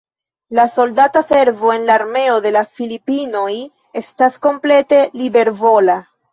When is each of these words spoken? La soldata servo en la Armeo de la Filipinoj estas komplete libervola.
La 0.59 0.63
soldata 0.75 1.21
servo 1.27 1.73
en 1.73 1.85
la 1.89 1.93
Armeo 1.99 2.39
de 2.47 2.53
la 2.57 2.65
Filipinoj 2.79 3.53
estas 4.05 4.43
komplete 4.49 5.07
libervola. 5.25 6.03